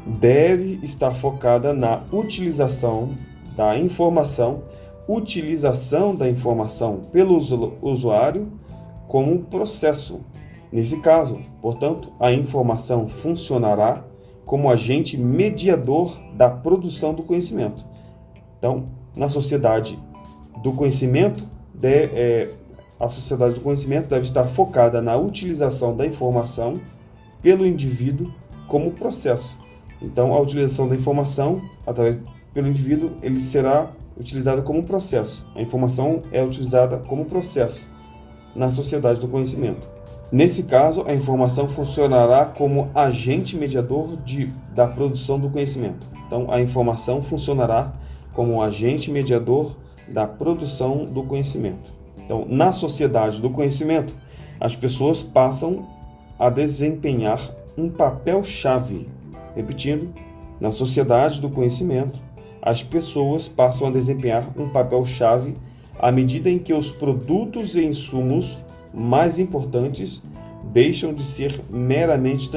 deve 0.05 0.79
estar 0.83 1.09
focada 1.09 1.73
na 1.73 2.03
utilização 2.11 3.15
da 3.55 3.75
informação, 3.75 4.61
utilização 5.07 6.15
da 6.15 6.29
informação 6.29 7.01
pelo 7.11 7.35
usuário 7.81 8.53
como 9.07 9.39
processo. 9.39 10.21
Nesse 10.71 10.99
caso, 10.99 11.39
portanto, 11.63 12.13
a 12.19 12.31
informação 12.31 13.09
funcionará 13.09 14.05
como 14.45 14.69
agente 14.69 15.17
mediador 15.17 16.15
da 16.35 16.47
produção 16.47 17.11
do 17.11 17.23
conhecimento. 17.23 17.83
Então, 18.59 18.85
na 19.15 19.27
sociedade 19.27 19.97
do 20.61 20.71
conhecimento, 20.73 21.43
de, 21.73 21.87
é, 21.87 22.49
a 23.03 23.07
sociedade 23.09 23.55
do 23.55 23.61
conhecimento 23.61 24.07
deve 24.07 24.23
estar 24.23 24.47
focada 24.47 25.01
na 25.01 25.17
utilização 25.17 25.95
da 25.95 26.05
informação 26.05 26.79
pelo 27.41 27.67
indivíduo 27.67 28.31
como 28.67 28.91
processo. 28.91 29.59
Então, 30.01 30.33
a 30.33 30.39
utilização 30.39 30.87
da 30.87 30.95
informação 30.95 31.61
através 31.85 32.17
pelo 32.53 32.67
indivíduo 32.67 33.11
ele 33.21 33.39
será 33.39 33.91
utilizada 34.17 34.61
como 34.61 34.83
processo. 34.83 35.45
A 35.55 35.61
informação 35.61 36.23
é 36.31 36.43
utilizada 36.43 36.97
como 36.97 37.25
processo 37.25 37.87
na 38.55 38.69
sociedade 38.69 39.19
do 39.19 39.27
conhecimento. 39.27 39.89
Nesse 40.31 40.63
caso, 40.63 41.03
a 41.05 41.13
informação 41.13 41.67
funcionará 41.67 42.45
como 42.45 42.89
agente 42.95 43.55
mediador 43.55 44.15
de, 44.17 44.47
da 44.73 44.87
produção 44.87 45.39
do 45.39 45.49
conhecimento. 45.49 46.07
Então, 46.25 46.51
a 46.51 46.61
informação 46.61 47.21
funcionará 47.21 47.93
como 48.33 48.61
agente 48.61 49.11
mediador 49.11 49.75
da 50.07 50.25
produção 50.25 51.05
do 51.05 51.23
conhecimento. 51.23 52.02
Então, 52.25 52.45
na 52.49 52.71
sociedade 52.71 53.41
do 53.41 53.49
conhecimento, 53.49 54.15
as 54.59 54.75
pessoas 54.75 55.21
passam 55.21 55.87
a 56.39 56.49
desempenhar 56.49 57.39
um 57.77 57.89
papel-chave. 57.89 59.07
Repetindo, 59.55 60.13
na 60.59 60.71
sociedade 60.71 61.41
do 61.41 61.49
conhecimento, 61.49 62.19
as 62.61 62.81
pessoas 62.81 63.47
passam 63.47 63.87
a 63.87 63.91
desempenhar 63.91 64.49
um 64.57 64.69
papel-chave 64.69 65.55
à 65.99 66.11
medida 66.11 66.49
em 66.49 66.57
que 66.57 66.73
os 66.73 66.91
produtos 66.91 67.75
e 67.75 67.85
insumos 67.85 68.63
mais 68.93 69.37
importantes 69.37 70.23
deixam 70.71 71.13
de 71.13 71.23
ser 71.23 71.61
meramente, 71.69 72.49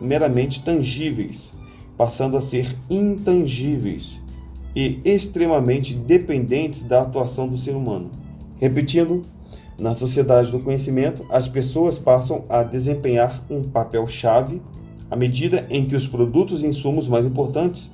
meramente 0.00 0.62
tangíveis, 0.62 1.52
passando 1.96 2.36
a 2.36 2.40
ser 2.40 2.76
intangíveis 2.88 4.22
e 4.74 5.00
extremamente 5.04 5.94
dependentes 5.94 6.82
da 6.82 7.02
atuação 7.02 7.48
do 7.48 7.56
ser 7.56 7.74
humano. 7.74 8.10
Repetindo, 8.62 9.24
na 9.76 9.92
sociedade 9.92 10.52
do 10.52 10.60
conhecimento, 10.60 11.26
as 11.30 11.48
pessoas 11.48 11.98
passam 11.98 12.44
a 12.48 12.62
desempenhar 12.62 13.44
um 13.50 13.64
papel-chave 13.64 14.62
à 15.10 15.16
medida 15.16 15.66
em 15.68 15.84
que 15.84 15.96
os 15.96 16.06
produtos 16.06 16.62
e 16.62 16.66
insumos 16.68 17.08
mais 17.08 17.26
importantes 17.26 17.90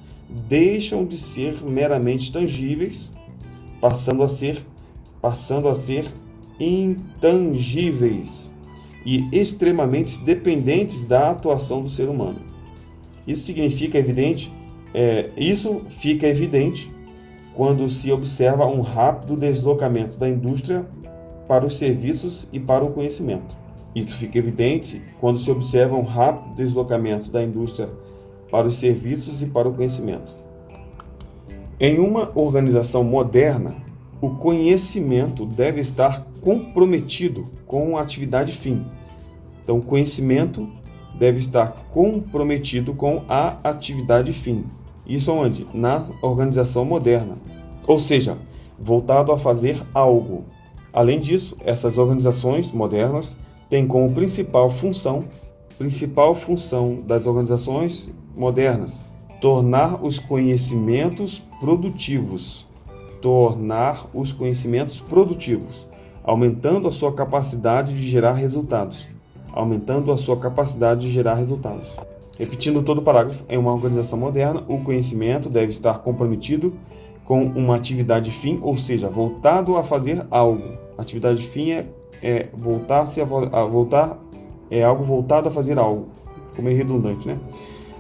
deixam 0.47 1.07
de 1.07 1.17
ser 1.17 1.65
meramente 1.65 2.31
tangíveis, 2.31 3.11
passando 3.81 4.23
a 4.23 4.29
ser 4.29 4.63
passando 5.23 5.69
a 5.69 5.75
ser 5.75 6.05
intangíveis 6.61 8.53
e 9.07 9.27
extremamente 9.33 10.21
dependentes 10.21 11.07
da 11.07 11.31
atuação 11.31 11.83
do 11.83 11.89
ser 11.89 12.11
humano. 12.11 12.41
Isso 13.27 13.47
significa 13.47 13.99
evidente, 13.99 14.53
é, 14.93 15.31
isso 15.35 15.81
fica 15.89 16.29
evidente 16.29 16.91
quando 17.59 17.91
se 17.91 18.13
observa 18.13 18.65
um 18.67 18.81
rápido 18.81 19.37
deslocamento 19.37 20.17
da 20.17 20.29
indústria 20.29 20.87
para 21.49 21.67
os 21.67 21.77
serviços 21.77 22.49
e 22.53 22.61
para 22.61 22.85
o 22.85 22.93
conhecimento. 22.93 23.57
Isso 23.97 24.17
fica 24.17 24.39
evidente 24.39 25.03
quando 25.21 25.41
se 25.41 25.51
observa 25.51 25.97
um 25.97 26.05
rápido 26.05 26.55
deslocamento 26.55 27.33
da 27.33 27.43
indústria 27.43 27.89
para 28.49 28.69
os 28.69 28.77
serviços 28.77 29.43
e 29.43 29.47
para 29.47 29.69
o 29.69 29.75
conhecimento. 29.75 30.33
Em 31.81 31.99
uma 31.99 32.31
organização 32.33 33.03
moderna, 33.03 33.75
o 34.21 34.37
conhecimento 34.37 35.45
deve 35.45 35.81
estar 35.81 36.29
comprometido 36.41 37.49
com 37.67 37.99
a 37.99 38.03
atividade 38.03 38.53
fim. 38.53 38.87
Então, 39.65 39.79
o 39.79 39.83
conhecimento 39.83 40.69
deve 41.19 41.41
estar 41.41 41.73
comprometido 41.91 42.95
com 42.95 43.25
a 43.29 43.59
atividade 43.65 44.33
fim. 44.33 44.65
Isso 45.09 45.33
onde? 45.33 45.67
Na 45.73 46.05
organização 46.21 46.85
moderna. 46.85 47.39
Ou 47.87 47.99
seja, 47.99 48.37
voltado 48.79 49.33
a 49.33 49.39
fazer 49.39 49.83
algo. 49.95 50.45
Além 50.93 51.19
disso, 51.19 51.57
essas 51.65 51.97
organizações 51.97 52.71
modernas 52.73 53.37
têm 53.71 53.87
como 53.87 54.13
principal 54.13 54.71
função, 54.71 55.25
principal 55.79 56.35
função 56.35 57.03
das 57.07 57.27
organizações 57.27 58.11
modernas. 58.37 59.09
Tornar 59.41 60.05
os 60.05 60.19
conhecimentos 60.19 61.43
produtivos. 61.61 62.67
Tornar 63.23 64.07
os 64.15 64.33
conhecimentos 64.33 65.01
produtivos, 65.01 65.89
aumentando 66.23 66.87
a 66.87 66.93
sua 66.93 67.13
capacidade 67.13 67.95
de 67.95 68.03
gerar 68.09 68.35
resultados. 68.35 69.09
Aumentando 69.53 70.13
a 70.13 70.17
sua 70.17 70.37
capacidade 70.37 71.01
de 71.01 71.11
gerar 71.11 71.35
resultados. 71.35 71.97
Repetindo 72.39 72.83
todo 72.83 72.99
o 72.99 73.03
parágrafo, 73.03 73.45
em 73.49 73.59
uma 73.59 73.73
organização 73.73 74.19
moderna, 74.19 74.63
o 74.69 74.79
conhecimento 74.79 75.49
deve 75.49 75.73
estar 75.73 75.99
comprometido 75.99 76.73
com 77.25 77.43
uma 77.43 77.75
atividade 77.75 78.31
fim, 78.31 78.59
ou 78.63 78.79
seja, 78.79 79.09
voltado 79.09 79.77
a 79.77 79.83
fazer 79.83 80.25
algo. 80.31 80.79
Atividade 80.97 81.47
fim 81.47 81.73
é, 81.73 81.87
é 82.23 82.49
voltar-se 82.57 83.21
a, 83.21 83.25
a 83.25 83.65
voltar 83.65 84.19
é 84.71 84.83
algo 84.83 85.03
voltado 85.03 85.49
a 85.49 85.53
fazer 85.53 85.79
algo. 85.79 86.09
Ficou 86.51 86.65
meio 86.65 86.77
redundante, 86.77 87.27
né? 87.27 87.39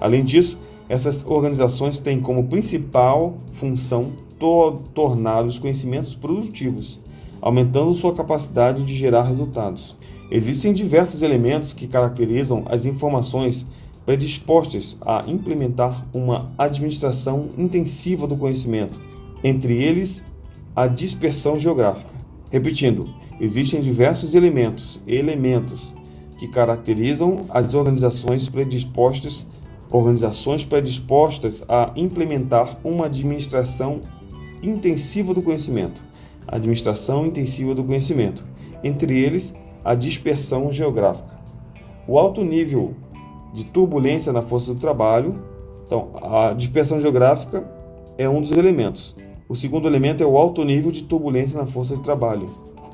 Além 0.00 0.24
disso, 0.24 0.58
essas 0.88 1.26
organizações 1.26 1.98
têm 1.98 2.20
como 2.20 2.44
principal 2.44 3.34
função 3.52 4.12
to 4.38 4.80
tornar 4.94 5.44
os 5.44 5.58
conhecimentos 5.58 6.14
produtivos, 6.14 7.00
aumentando 7.40 7.92
sua 7.94 8.14
capacidade 8.14 8.84
de 8.84 8.94
gerar 8.94 9.24
resultados. 9.24 9.96
Existem 10.30 10.72
diversos 10.72 11.22
elementos 11.22 11.72
que 11.72 11.86
caracterizam 11.86 12.62
as 12.66 12.86
informações 12.86 13.66
predispostas 14.08 14.96
a 15.02 15.22
implementar 15.26 16.06
uma 16.14 16.50
administração 16.56 17.50
intensiva 17.58 18.26
do 18.26 18.38
conhecimento, 18.38 18.98
entre 19.44 19.82
eles 19.82 20.24
a 20.74 20.86
dispersão 20.86 21.58
geográfica. 21.58 22.08
Repetindo, 22.50 23.06
existem 23.38 23.82
diversos 23.82 24.34
elementos, 24.34 24.98
elementos 25.06 25.94
que 26.38 26.48
caracterizam 26.48 27.44
as 27.50 27.74
organizações 27.74 28.48
predispostas 28.48 29.46
organizações 29.90 30.64
predispostas 30.64 31.62
a 31.68 31.92
implementar 31.94 32.78
uma 32.82 33.04
administração 33.04 34.00
intensiva 34.62 35.34
do 35.34 35.42
conhecimento, 35.42 36.02
administração 36.46 37.26
intensiva 37.26 37.74
do 37.74 37.84
conhecimento, 37.84 38.42
entre 38.82 39.18
eles 39.18 39.54
a 39.84 39.94
dispersão 39.94 40.72
geográfica. 40.72 41.36
O 42.06 42.18
alto 42.18 42.42
nível 42.42 42.94
de 43.52 43.64
turbulência 43.64 44.32
na 44.32 44.42
força 44.42 44.72
do 44.74 44.80
trabalho, 44.80 45.38
então 45.86 46.10
a 46.22 46.52
dispersão 46.52 47.00
geográfica 47.00 47.66
é 48.16 48.28
um 48.28 48.40
dos 48.40 48.52
elementos. 48.52 49.16
O 49.48 49.56
segundo 49.56 49.88
elemento 49.88 50.22
é 50.22 50.26
o 50.26 50.36
alto 50.36 50.62
nível 50.64 50.90
de 50.90 51.02
turbulência 51.02 51.58
na 51.58 51.66
força 51.66 51.96
de 51.96 52.02
trabalho. 52.02 52.46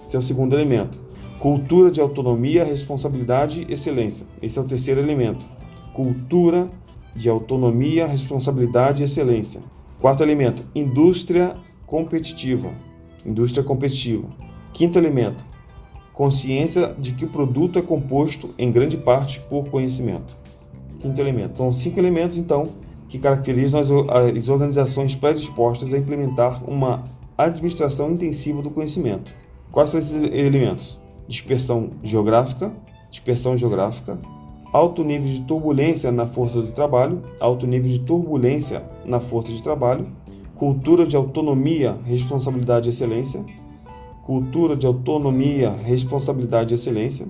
Esse 0.06 0.14
é 0.14 0.18
o 0.18 0.22
segundo 0.22 0.54
elemento. 0.54 0.98
Cultura 1.38 1.90
de 1.90 2.00
autonomia, 2.00 2.64
responsabilidade 2.64 3.66
e 3.68 3.72
excelência. 3.72 4.26
Esse 4.40 4.58
é 4.58 4.62
o 4.62 4.66
terceiro 4.66 5.00
elemento. 5.00 5.46
cultura 5.94 6.68
de 7.14 7.28
autonomia, 7.28 8.06
responsabilidade 8.06 9.02
e 9.02 9.04
excelência. 9.06 9.62
Quarto 10.00 10.22
elemento, 10.22 10.64
indústria 10.74 11.56
competitiva. 11.86 12.72
Indústria 13.24 13.62
competitiva. 13.62 14.28
Quinto 14.72 14.98
elemento, 14.98 15.46
consciência 16.12 16.92
de 16.98 17.12
que 17.12 17.24
o 17.24 17.28
produto 17.28 17.78
é 17.78 17.82
composto 17.82 18.50
em 18.58 18.72
grande 18.72 18.96
parte 18.96 19.40
por 19.48 19.66
conhecimento. 19.68 20.36
Quinto 21.04 21.20
elemento. 21.20 21.58
São 21.58 21.70
cinco 21.70 22.00
elementos, 22.00 22.38
então, 22.38 22.70
que 23.10 23.18
caracterizam 23.18 23.78
as, 23.78 23.90
as 23.90 24.48
organizações 24.48 25.14
predispostas 25.14 25.92
a 25.92 25.98
implementar 25.98 26.64
uma 26.66 27.04
administração 27.36 28.12
intensiva 28.12 28.62
do 28.62 28.70
conhecimento. 28.70 29.30
Quais 29.70 29.90
são 29.90 30.00
esses 30.00 30.22
elementos? 30.22 30.98
Dispersão 31.28 31.90
geográfica, 32.02 32.72
dispersão 33.10 33.54
geográfica, 33.54 34.18
alto 34.72 35.04
nível 35.04 35.28
de 35.30 35.42
turbulência 35.42 36.10
na 36.10 36.26
força 36.26 36.62
de 36.62 36.72
trabalho, 36.72 37.22
alto 37.38 37.66
nível 37.66 37.90
de 37.90 37.98
turbulência 37.98 38.82
na 39.04 39.20
força 39.20 39.52
de 39.52 39.62
trabalho, 39.62 40.06
cultura 40.54 41.06
de 41.06 41.16
autonomia, 41.16 41.98
responsabilidade 42.06 42.88
e 42.88 42.90
excelência, 42.92 43.44
cultura 44.22 44.74
de 44.74 44.86
autonomia, 44.86 45.70
responsabilidade 45.70 46.72
e 46.72 46.76
excelência, 46.76 47.26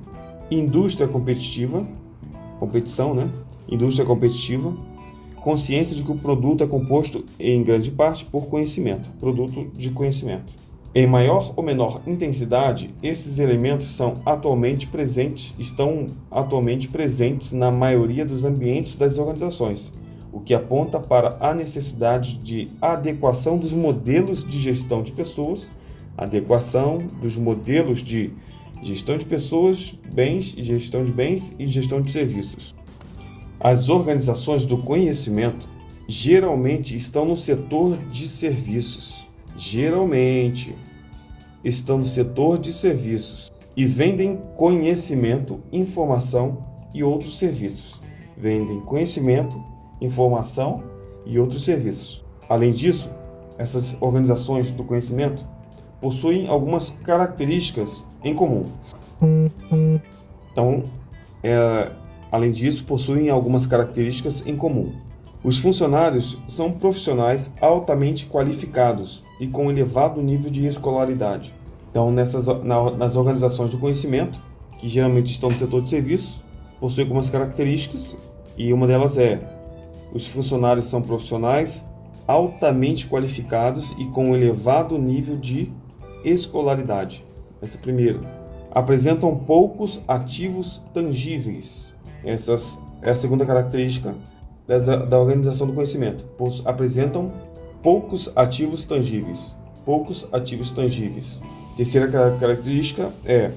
indústria 0.48 1.08
competitiva, 1.08 1.84
competição, 2.60 3.12
né? 3.14 3.28
Indústria 3.68 4.06
competitiva, 4.06 4.74
consciência 5.36 5.94
de 5.94 6.02
que 6.02 6.10
o 6.10 6.18
produto 6.18 6.64
é 6.64 6.66
composto 6.66 7.24
em 7.38 7.62
grande 7.62 7.90
parte 7.90 8.24
por 8.24 8.46
conhecimento, 8.46 9.10
produto 9.20 9.70
de 9.74 9.90
conhecimento. 9.90 10.52
Em 10.94 11.06
maior 11.06 11.52
ou 11.56 11.62
menor 11.64 12.00
intensidade, 12.06 12.94
esses 13.02 13.40
elementos 13.40 13.88
são 13.88 14.22
atualmente 14.24 14.86
presentes, 14.86 15.54
estão 15.58 16.06
atualmente 16.30 16.88
presentes 16.88 17.52
na 17.52 17.70
maioria 17.70 18.24
dos 18.24 18.44
ambientes 18.44 18.96
das 18.96 19.18
organizações, 19.18 19.92
o 20.32 20.38
que 20.38 20.54
aponta 20.54 21.00
para 21.00 21.36
a 21.40 21.52
necessidade 21.52 22.38
de 22.38 22.68
adequação 22.80 23.58
dos 23.58 23.72
modelos 23.72 24.44
de 24.44 24.58
gestão 24.58 25.02
de 25.02 25.10
pessoas, 25.10 25.68
adequação 26.16 27.02
dos 27.20 27.36
modelos 27.36 27.98
de 27.98 28.32
gestão 28.82 29.18
de 29.18 29.26
pessoas, 29.26 29.98
bens, 30.12 30.54
gestão 30.56 31.02
de 31.02 31.10
bens 31.10 31.52
e 31.58 31.66
gestão 31.66 32.00
de 32.00 32.12
serviços. 32.12 32.72
As 33.64 33.88
organizações 33.88 34.64
do 34.64 34.78
conhecimento 34.78 35.68
geralmente 36.06 36.94
estão 36.94 37.24
no 37.24 37.34
setor 37.34 37.98
de 38.12 38.28
serviços 38.28 39.26
geralmente 39.56 40.76
estão 41.62 41.98
no 41.98 42.04
setor 42.04 42.58
de 42.58 42.72
serviços 42.72 43.52
e 43.76 43.86
vendem 43.86 44.36
conhecimento, 44.54 45.60
informação 45.72 46.64
e 46.92 47.02
outros 47.02 47.38
serviços. 47.38 48.00
Vendem 48.36 48.80
conhecimento, 48.80 49.62
informação 50.00 50.82
e 51.24 51.38
outros 51.38 51.64
serviços. 51.64 52.22
Além 52.48 52.72
disso, 52.72 53.10
essas 53.56 53.96
organizações 54.00 54.70
do 54.70 54.84
conhecimento 54.84 55.44
possuem 56.00 56.46
algumas 56.48 56.90
características 56.90 58.04
em 58.22 58.34
comum. 58.34 58.66
Então, 60.52 60.84
é, 61.42 61.90
além 62.34 62.50
disso, 62.50 62.84
possuem 62.84 63.30
algumas 63.30 63.64
características 63.64 64.42
em 64.44 64.56
comum. 64.56 64.90
Os 65.44 65.56
funcionários 65.56 66.36
são 66.48 66.72
profissionais 66.72 67.52
altamente 67.60 68.26
qualificados 68.26 69.22
e 69.38 69.46
com 69.46 69.70
elevado 69.70 70.20
nível 70.20 70.50
de 70.50 70.66
escolaridade. 70.66 71.54
Então, 71.88 72.10
nessas, 72.10 72.48
na, 72.64 72.90
nas 72.90 73.14
organizações 73.14 73.70
de 73.70 73.76
conhecimento, 73.76 74.42
que 74.80 74.88
geralmente 74.88 75.30
estão 75.30 75.48
no 75.48 75.56
setor 75.56 75.82
de 75.82 75.90
serviços, 75.90 76.40
possuem 76.80 77.04
algumas 77.04 77.30
características 77.30 78.18
e 78.58 78.72
uma 78.72 78.88
delas 78.88 79.16
é 79.16 79.40
os 80.12 80.26
funcionários 80.26 80.86
são 80.86 81.00
profissionais 81.00 81.84
altamente 82.26 83.06
qualificados 83.06 83.94
e 83.96 84.06
com 84.06 84.34
elevado 84.34 84.98
nível 84.98 85.36
de 85.36 85.70
escolaridade. 86.24 87.24
Essa 87.62 87.78
é 87.78 87.80
primeira. 87.80 88.18
Apresentam 88.72 89.36
poucos 89.36 90.02
ativos 90.08 90.84
tangíveis. 90.92 91.93
Essas 92.24 92.78
é 93.02 93.10
a 93.10 93.14
segunda 93.14 93.44
característica 93.44 94.14
da 95.08 95.20
organização 95.20 95.66
do 95.66 95.72
conhecimento. 95.74 96.24
Apresentam 96.64 97.32
poucos 97.82 98.32
ativos 98.34 98.84
tangíveis. 98.84 99.54
Poucos 99.84 100.26
ativos 100.32 100.70
tangíveis. 100.70 101.42
Terceira 101.76 102.08
característica 102.08 103.12
é 103.24 103.50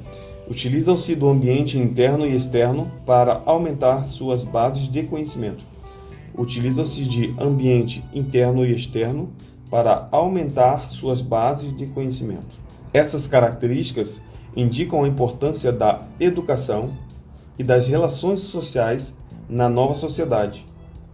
utilizam-se 0.49 1.15
do 1.15 1.29
ambiente 1.29 1.77
interno 1.77 2.25
e 2.25 2.35
externo 2.35 2.91
para 3.05 3.41
aumentar 3.45 4.03
suas 4.03 4.43
bases 4.43 4.89
de 4.89 5.03
conhecimento. 5.03 5.63
Utilizam-se 6.37 7.05
de 7.05 7.33
ambiente 7.39 8.03
interno 8.13 8.65
e 8.65 8.73
externo 8.73 9.29
para 9.69 10.07
aumentar 10.11 10.89
suas 10.89 11.21
bases 11.21 11.75
de 11.75 11.87
conhecimento. 11.87 12.57
Essas 12.93 13.27
características 13.27 14.21
indicam 14.55 15.03
a 15.03 15.07
importância 15.07 15.71
da 15.71 16.01
educação 16.19 16.89
e 17.57 17.63
das 17.63 17.87
relações 17.87 18.41
sociais 18.41 19.13
na 19.49 19.69
nova 19.69 19.93
sociedade 19.93 20.65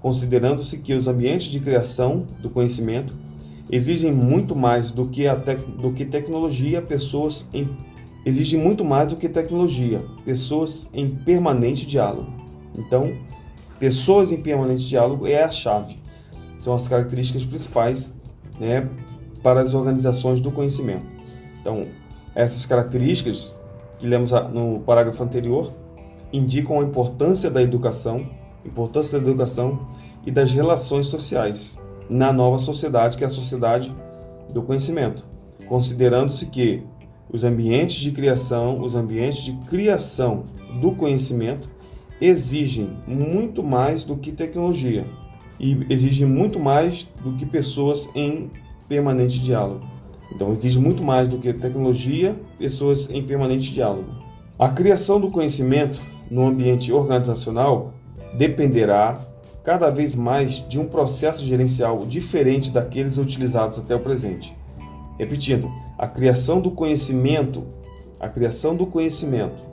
considerando-se 0.03 0.77
que 0.79 0.93
os 0.93 1.07
ambientes 1.07 1.47
de 1.47 1.61
criação 1.61 2.27
do 2.41 2.49
conhecimento 2.49 3.15
exigem 3.71 4.11
muito 4.11 4.53
mais 4.53 4.91
do 4.91 5.07
que, 5.07 5.25
a 5.25 5.37
tec 5.37 5.61
do 5.61 5.93
que 5.93 6.03
tecnologia, 6.03 6.81
pessoas 6.81 7.47
em 7.53 7.69
exigem 8.25 8.59
muito 8.59 8.83
mais 8.83 9.07
do 9.07 9.15
que 9.15 9.29
tecnologia, 9.29 10.05
pessoas 10.25 10.89
em 10.93 11.09
permanente 11.09 11.85
diálogo. 11.85 12.31
Então, 12.75 13.17
pessoas 13.79 14.31
em 14.31 14.41
permanente 14.41 14.87
diálogo 14.87 15.25
é 15.25 15.41
a 15.41 15.51
chave. 15.51 15.97
São 16.57 16.73
as 16.73 16.87
características 16.87 17.45
principais 17.45 18.13
né, 18.59 18.89
para 19.41 19.61
as 19.61 19.73
organizações 19.73 20.39
do 20.39 20.51
conhecimento. 20.51 21.05
Então, 21.59 21.85
essas 22.35 22.65
características 22.65 23.57
que 23.99 24.07
lemos 24.07 24.31
no 24.53 24.79
parágrafo 24.81 25.21
anterior 25.23 25.73
indicam 26.33 26.79
a 26.79 26.83
importância 26.83 27.49
da 27.49 27.61
educação 27.61 28.27
importância 28.65 29.19
da 29.19 29.29
educação 29.29 29.87
e 30.25 30.31
das 30.31 30.51
relações 30.51 31.07
sociais 31.07 31.81
na 32.09 32.31
nova 32.31 32.59
sociedade, 32.59 33.17
que 33.17 33.23
é 33.23 33.27
a 33.27 33.29
sociedade 33.29 33.93
do 34.53 34.61
conhecimento, 34.61 35.25
considerando-se 35.67 36.45
que 36.47 36.83
os 37.29 37.43
ambientes 37.43 37.97
de 37.97 38.11
criação, 38.11 38.81
os 38.81 38.95
ambientes 38.95 39.43
de 39.43 39.53
criação 39.67 40.43
do 40.79 40.91
conhecimento 40.91 41.69
exigem 42.21 42.89
muito 43.07 43.63
mais 43.63 44.03
do 44.03 44.15
que 44.15 44.31
tecnologia 44.31 45.05
e 45.59 45.85
exigem 45.89 46.27
muito 46.27 46.59
mais 46.59 47.07
do 47.23 47.33
que 47.33 47.45
pessoas 47.45 48.09
em 48.15 48.51
permanente 48.87 49.39
diálogo. 49.39 49.85
Então, 50.31 50.51
exige 50.51 50.79
muito 50.79 51.03
mais 51.03 51.27
do 51.27 51.37
que 51.37 51.51
tecnologia, 51.53 52.39
pessoas 52.57 53.09
em 53.09 53.23
permanente 53.23 53.71
diálogo. 53.71 54.09
A 54.57 54.69
criação 54.69 55.19
do 55.19 55.29
conhecimento 55.29 56.01
no 56.29 56.47
ambiente 56.47 56.91
organizacional 56.91 57.93
dependerá 58.33 59.19
cada 59.63 59.89
vez 59.89 60.15
mais 60.15 60.63
de 60.67 60.79
um 60.79 60.85
processo 60.85 61.45
gerencial 61.45 62.05
diferente 62.05 62.71
daqueles 62.71 63.17
utilizados 63.17 63.79
até 63.79 63.95
o 63.95 63.99
presente. 63.99 64.55
Repetindo, 65.17 65.71
a 65.97 66.07
criação 66.07 66.59
do 66.59 66.71
conhecimento, 66.71 67.63
a 68.19 68.27
criação 68.27 68.75
do 68.75 68.85
conhecimento 68.85 69.63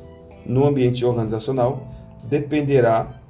no 0.47 0.65
ambiente 0.65 1.05
organizacional 1.05 1.89
dependerá 2.25 3.21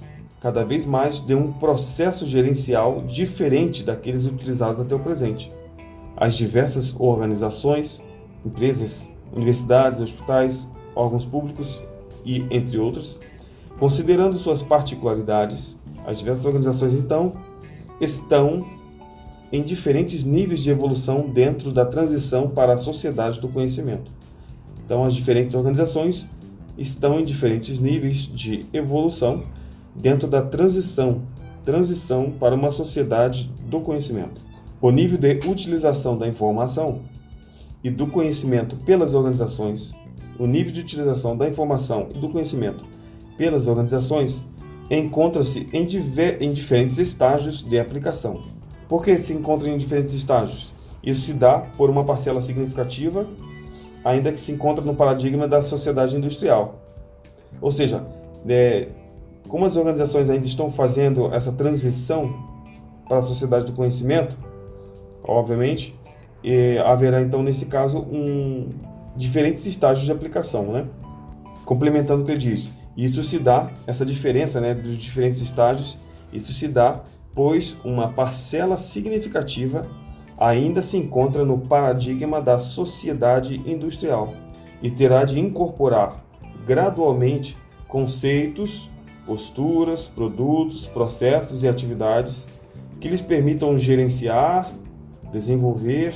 cada 0.40 0.64
vez 0.64 0.84
mais 0.84 1.24
de 1.24 1.34
um 1.34 1.52
processo 1.52 2.26
gerencial 2.26 3.02
diferente 3.02 3.84
daqueles 3.84 4.24
utilizados 4.24 4.80
até 4.80 4.94
o 4.94 4.98
presente. 4.98 5.52
As 6.16 6.34
diversas 6.34 6.94
organizações, 6.98 8.02
empresas, 8.44 9.12
universidades, 9.32 10.00
hospitais, 10.00 10.68
órgãos 10.94 11.24
públicos 11.24 11.82
e 12.24 12.44
entre 12.50 12.78
outros 12.78 13.18
Considerando 13.80 14.36
suas 14.36 14.62
particularidades, 14.62 15.78
as 16.04 16.18
diversas 16.18 16.44
organizações 16.44 16.92
então 16.92 17.32
estão 17.98 18.66
em 19.50 19.62
diferentes 19.62 20.22
níveis 20.22 20.60
de 20.60 20.68
evolução 20.68 21.26
dentro 21.26 21.72
da 21.72 21.86
transição 21.86 22.50
para 22.50 22.74
a 22.74 22.78
sociedade 22.78 23.40
do 23.40 23.48
conhecimento. 23.48 24.12
Então, 24.84 25.02
as 25.02 25.14
diferentes 25.14 25.54
organizações 25.54 26.28
estão 26.76 27.18
em 27.18 27.24
diferentes 27.24 27.80
níveis 27.80 28.18
de 28.18 28.66
evolução 28.70 29.44
dentro 29.96 30.28
da 30.28 30.42
transição, 30.42 31.22
transição 31.64 32.30
para 32.38 32.54
uma 32.54 32.70
sociedade 32.70 33.50
do 33.64 33.80
conhecimento. 33.80 34.42
O 34.78 34.90
nível 34.90 35.16
de 35.16 35.40
utilização 35.48 36.18
da 36.18 36.28
informação 36.28 37.00
e 37.82 37.88
do 37.88 38.06
conhecimento 38.06 38.76
pelas 38.76 39.14
organizações, 39.14 39.94
o 40.40 40.46
nível 40.46 40.72
de 40.72 40.80
utilização 40.80 41.36
da 41.36 41.46
informação 41.46 42.08
e 42.14 42.18
do 42.18 42.30
conhecimento 42.30 42.86
pelas 43.36 43.68
organizações 43.68 44.42
encontram-se 44.90 45.68
em, 45.70 45.86
em, 46.40 46.52
diferentes 46.52 46.98
estágios 46.98 47.62
de 47.62 47.78
aplicação. 47.78 48.40
Por 48.88 49.04
que 49.04 49.18
se 49.18 49.34
encontram 49.34 49.70
em 49.70 49.76
diferentes 49.76 50.14
estágios? 50.14 50.72
Isso 51.04 51.20
se 51.20 51.34
dá 51.34 51.58
por 51.76 51.90
uma 51.90 52.04
parcela 52.04 52.40
significativa, 52.40 53.28
ainda 54.02 54.32
que 54.32 54.40
se 54.40 54.50
encontra 54.50 54.82
no 54.82 54.94
paradigma 54.94 55.46
da 55.46 55.60
sociedade 55.60 56.16
industrial. 56.16 56.80
Ou 57.60 57.70
seja, 57.70 58.06
é, 58.48 58.88
como 59.46 59.66
as 59.66 59.76
organizações 59.76 60.30
ainda 60.30 60.46
estão 60.46 60.70
fazendo 60.70 61.26
essa 61.34 61.52
transição 61.52 62.34
para 63.06 63.18
a 63.18 63.22
sociedade 63.22 63.66
do 63.66 63.72
conhecimento, 63.72 64.38
obviamente, 65.22 65.94
haverá 66.82 67.20
então 67.20 67.42
nesse 67.42 67.66
caso 67.66 67.98
um 67.98 68.70
diferentes 69.16 69.66
estágios 69.66 70.06
de 70.06 70.12
aplicação, 70.12 70.72
né? 70.72 70.86
Complementando 71.64 72.22
o 72.22 72.26
que 72.26 72.32
eu 72.32 72.38
disse, 72.38 72.72
isso 72.96 73.22
se 73.22 73.38
dá 73.38 73.70
essa 73.86 74.04
diferença, 74.04 74.60
né, 74.60 74.74
dos 74.74 74.98
diferentes 74.98 75.40
estágios, 75.40 75.98
isso 76.32 76.52
se 76.52 76.68
dá 76.68 77.02
pois 77.34 77.76
uma 77.84 78.08
parcela 78.08 78.76
significativa 78.76 79.86
ainda 80.38 80.82
se 80.82 80.96
encontra 80.96 81.44
no 81.44 81.58
paradigma 81.58 82.40
da 82.40 82.58
sociedade 82.58 83.62
industrial 83.70 84.34
e 84.82 84.90
terá 84.90 85.24
de 85.24 85.38
incorporar 85.38 86.24
gradualmente 86.66 87.56
conceitos, 87.86 88.90
posturas, 89.26 90.08
produtos, 90.08 90.86
processos 90.86 91.62
e 91.62 91.68
atividades 91.68 92.48
que 92.98 93.08
lhes 93.08 93.22
permitam 93.22 93.78
gerenciar, 93.78 94.70
desenvolver, 95.30 96.14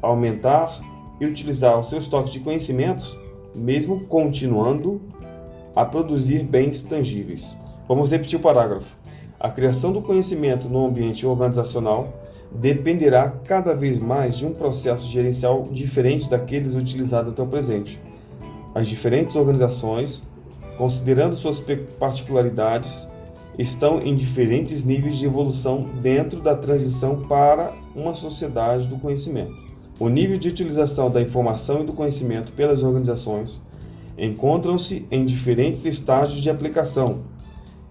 aumentar 0.00 0.80
e 1.20 1.26
utilizar 1.26 1.78
os 1.78 1.88
seus 1.88 2.08
toques 2.08 2.32
de 2.32 2.40
conhecimentos, 2.40 3.16
mesmo 3.54 4.00
continuando 4.00 5.00
a 5.74 5.84
produzir 5.84 6.42
bens 6.42 6.82
tangíveis. 6.82 7.56
Vamos 7.88 8.10
repetir 8.10 8.38
o 8.38 8.42
parágrafo. 8.42 8.96
A 9.38 9.50
criação 9.50 9.92
do 9.92 10.00
conhecimento 10.00 10.68
no 10.68 10.86
ambiente 10.86 11.26
organizacional 11.26 12.12
dependerá 12.50 13.28
cada 13.44 13.74
vez 13.74 13.98
mais 13.98 14.36
de 14.36 14.46
um 14.46 14.52
processo 14.52 15.08
gerencial 15.08 15.68
diferente 15.70 16.28
daqueles 16.28 16.74
utilizados 16.74 17.32
até 17.32 17.42
o 17.42 17.46
presente. 17.46 18.00
As 18.74 18.86
diferentes 18.88 19.36
organizações, 19.36 20.28
considerando 20.78 21.36
suas 21.36 21.62
particularidades, 21.98 23.06
estão 23.58 24.00
em 24.00 24.14
diferentes 24.14 24.84
níveis 24.84 25.16
de 25.16 25.26
evolução 25.26 25.90
dentro 26.00 26.40
da 26.40 26.54
transição 26.54 27.26
para 27.26 27.72
uma 27.94 28.14
sociedade 28.14 28.86
do 28.86 28.98
conhecimento. 28.98 29.65
O 29.98 30.08
nível 30.08 30.36
de 30.36 30.48
utilização 30.48 31.10
da 31.10 31.22
informação 31.22 31.82
e 31.82 31.86
do 31.86 31.92
conhecimento 31.92 32.52
pelas 32.52 32.82
organizações 32.82 33.62
encontram-se 34.18 35.06
em 35.10 35.24
diferentes 35.24 35.86
estágios 35.86 36.42
de 36.42 36.50
aplicação. 36.50 37.20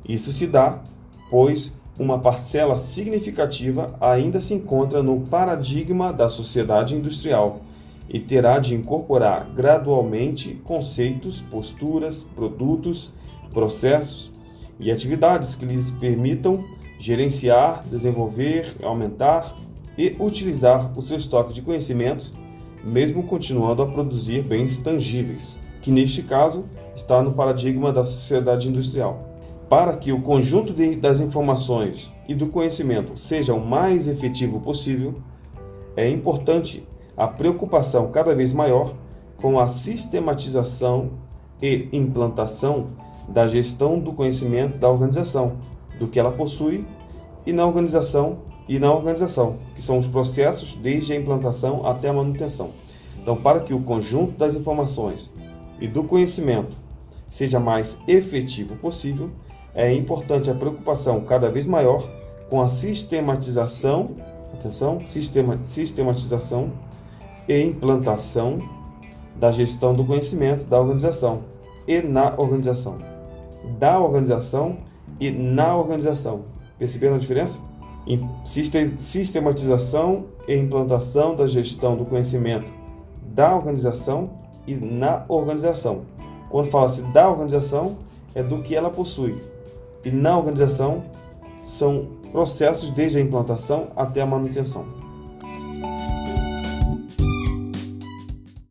Isso 0.07 0.31
se 0.31 0.45
dá 0.45 0.83
pois 1.29 1.75
uma 1.97 2.19
parcela 2.19 2.77
significativa 2.77 3.95
ainda 3.99 4.39
se 4.39 4.53
encontra 4.53 5.01
no 5.01 5.21
paradigma 5.21 6.11
da 6.11 6.29
sociedade 6.29 6.93
industrial 6.93 7.61
e 8.07 8.19
terá 8.19 8.59
de 8.59 8.75
incorporar 8.75 9.49
gradualmente 9.55 10.61
conceitos, 10.63 11.41
posturas, 11.41 12.21
produtos, 12.35 13.11
processos 13.51 14.31
e 14.79 14.91
atividades 14.91 15.55
que 15.55 15.65
lhes 15.65 15.91
permitam 15.91 16.63
gerenciar, 16.99 17.83
desenvolver, 17.89 18.75
aumentar 18.83 19.55
e 19.97 20.15
utilizar 20.19 20.91
o 20.97 21.01
seu 21.01 21.17
estoque 21.17 21.53
de 21.53 21.61
conhecimentos, 21.61 22.33
mesmo 22.83 23.23
continuando 23.23 23.81
a 23.81 23.87
produzir 23.87 24.43
bens 24.43 24.79
tangíveis, 24.79 25.57
que 25.81 25.91
neste 25.91 26.21
caso 26.21 26.65
está 26.95 27.21
no 27.21 27.33
paradigma 27.33 27.91
da 27.91 28.03
sociedade 28.03 28.69
industrial. 28.69 29.29
Para 29.69 29.97
que 29.97 30.11
o 30.11 30.21
conjunto 30.21 30.73
de, 30.73 30.95
das 30.95 31.19
informações 31.19 32.13
e 32.27 32.35
do 32.35 32.47
conhecimento 32.47 33.17
seja 33.17 33.53
o 33.53 33.65
mais 33.65 34.07
efetivo 34.07 34.59
possível, 34.59 35.15
é 35.95 36.09
importante 36.09 36.87
a 37.17 37.27
preocupação 37.27 38.11
cada 38.11 38.35
vez 38.35 38.53
maior 38.53 38.93
com 39.37 39.59
a 39.59 39.67
sistematização 39.67 41.11
e 41.61 41.87
implantação 41.91 42.87
da 43.27 43.47
gestão 43.47 43.99
do 43.99 44.13
conhecimento 44.13 44.77
da 44.77 44.89
organização, 44.89 45.57
do 45.99 46.07
que 46.07 46.19
ela 46.19 46.31
possui 46.31 46.85
e 47.45 47.53
na 47.53 47.65
organização 47.65 48.39
e 48.67 48.79
na 48.79 48.91
organização, 48.91 49.57
que 49.75 49.81
são 49.81 49.99
os 49.99 50.07
processos 50.07 50.75
desde 50.75 51.13
a 51.13 51.15
implantação 51.15 51.85
até 51.85 52.09
a 52.09 52.13
manutenção. 52.13 52.71
Então, 53.17 53.35
para 53.35 53.59
que 53.59 53.73
o 53.73 53.81
conjunto 53.81 54.37
das 54.37 54.55
informações 54.55 55.31
e 55.79 55.87
do 55.87 56.03
conhecimento 56.03 56.77
seja 57.27 57.59
mais 57.59 57.99
efetivo 58.07 58.75
possível, 58.77 59.29
é 59.73 59.93
importante 59.93 60.49
a 60.49 60.55
preocupação 60.55 61.21
cada 61.21 61.51
vez 61.51 61.67
maior 61.67 62.07
com 62.49 62.61
a 62.61 62.69
sistematização, 62.69 64.11
atenção, 64.53 65.01
sistema, 65.07 65.59
sistematização 65.63 66.71
e 67.47 67.61
implantação 67.61 68.59
da 69.35 69.51
gestão 69.51 69.93
do 69.93 70.05
conhecimento 70.05 70.65
da 70.65 70.79
organização 70.79 71.43
e 71.87 72.01
na 72.01 72.33
organização. 72.37 72.99
Da 73.77 73.99
organização 73.99 74.77
e 75.19 75.31
na 75.31 75.75
organização. 75.75 76.45
Perceberam 76.77 77.15
a 77.15 77.19
diferença? 77.19 77.59
Sistematização 78.43 80.25
e 80.47 80.55
implantação 80.55 81.35
da 81.35 81.47
gestão 81.47 81.95
do 81.95 82.05
conhecimento 82.05 82.71
da 83.33 83.55
organização 83.55 84.29
e 84.67 84.75
na 84.75 85.25
organização. 85.27 86.03
Quando 86.49 86.69
fala-se 86.69 87.01
da 87.03 87.29
organização, 87.29 87.97
é 88.33 88.43
do 88.43 88.61
que 88.61 88.75
ela 88.75 88.89
possui, 88.89 89.35
e 90.03 90.11
na 90.11 90.37
organização 90.37 91.03
são 91.63 92.07
processos 92.31 92.91
desde 92.91 93.17
a 93.17 93.21
implantação 93.21 93.89
até 93.95 94.21
a 94.21 94.25
manutenção. 94.25 94.85